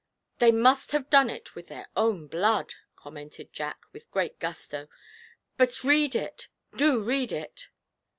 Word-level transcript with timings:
'They 0.39 0.51
must 0.51 0.93
have 0.93 1.11
done 1.11 1.29
it 1.29 1.53
with 1.53 1.67
their 1.67 1.87
own 1.95 2.25
blood,' 2.25 2.73
commented 2.95 3.53
Jack, 3.53 3.83
with 3.93 4.09
great 4.09 4.39
gusto; 4.39 4.87
'but 5.57 5.83
read 5.83 6.15
it 6.15 6.47
do 6.75 7.03
read 7.03 7.31
it.' 7.31 7.67